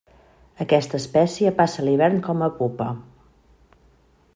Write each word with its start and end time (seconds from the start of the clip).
Aquesta 0.65 0.97
espècie 1.01 1.53
passa 1.61 1.85
l'hivern 1.87 2.19
com 2.31 2.43
a 2.47 2.51
pupa. 2.63 2.89